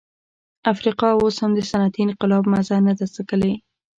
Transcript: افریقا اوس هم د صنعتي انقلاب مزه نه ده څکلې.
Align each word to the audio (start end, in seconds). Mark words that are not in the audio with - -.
افریقا 0.71 1.09
اوس 1.17 1.35
هم 1.41 1.51
د 1.55 1.59
صنعتي 1.69 2.01
انقلاب 2.03 2.43
مزه 2.53 2.77
نه 2.87 2.93
ده 2.99 3.05
څکلې. 3.15 3.53